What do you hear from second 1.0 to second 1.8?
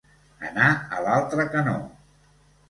l'altre canó.